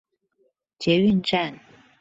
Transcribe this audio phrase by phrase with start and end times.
[0.79, 1.59] 捷運站